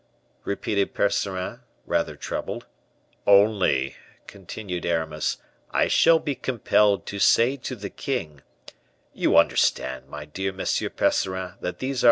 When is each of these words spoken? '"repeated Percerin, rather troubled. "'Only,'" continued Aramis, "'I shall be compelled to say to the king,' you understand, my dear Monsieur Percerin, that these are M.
'"repeated 0.45 0.95
Percerin, 0.95 1.59
rather 1.85 2.15
troubled. 2.15 2.65
"'Only,'" 3.27 3.97
continued 4.25 4.83
Aramis, 4.83 5.37
"'I 5.69 5.87
shall 5.89 6.17
be 6.17 6.33
compelled 6.33 7.05
to 7.05 7.19
say 7.19 7.55
to 7.57 7.75
the 7.75 7.91
king,' 7.91 8.41
you 9.13 9.37
understand, 9.37 10.07
my 10.09 10.25
dear 10.25 10.51
Monsieur 10.51 10.89
Percerin, 10.89 11.53
that 11.61 11.77
these 11.77 11.99
are 11.99 11.99
M. 11.99 11.99